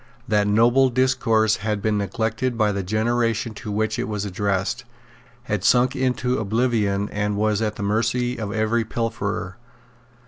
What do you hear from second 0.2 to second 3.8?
That noble discourse had been neglected by the generation to